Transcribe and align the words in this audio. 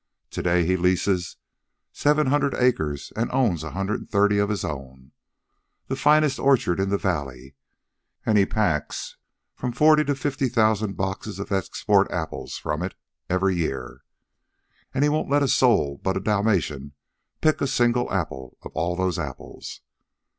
To 0.31 0.41
day 0.41 0.65
he 0.65 0.77
leases 0.77 1.37
seven 1.93 2.25
hundred 2.25 2.55
acres 2.55 3.13
and 3.15 3.29
owns 3.31 3.63
a 3.63 3.69
hundred 3.69 3.99
and 3.99 4.09
thirty 4.09 4.39
of 4.39 4.49
his 4.49 4.65
own 4.65 5.11
the 5.89 5.95
finest 5.95 6.39
orchard 6.39 6.79
in 6.79 6.89
the 6.89 6.97
valley, 6.97 7.53
and 8.25 8.35
he 8.35 8.47
packs 8.47 9.17
from 9.53 9.71
forty 9.71 10.03
to 10.05 10.15
fifty 10.15 10.49
thousand 10.49 10.97
boxes 10.97 11.37
of 11.37 11.51
export 11.51 12.09
apples 12.09 12.57
from 12.57 12.81
it 12.81 12.95
every 13.29 13.55
year. 13.55 14.01
And 14.91 15.03
he 15.03 15.09
won't 15.11 15.29
let 15.29 15.43
a 15.43 15.47
soul 15.47 16.01
but 16.01 16.17
a 16.17 16.19
Dalmatian 16.19 16.93
pick 17.39 17.61
a 17.61 17.67
single 17.67 18.11
apple 18.11 18.57
of 18.63 18.71
all 18.73 18.95
those 18.95 19.19
apples. 19.19 19.81